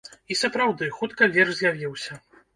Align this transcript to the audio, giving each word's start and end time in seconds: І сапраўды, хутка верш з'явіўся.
І 0.35 0.37
сапраўды, 0.39 0.87
хутка 0.97 1.29
верш 1.37 1.53
з'явіўся. 1.61 2.21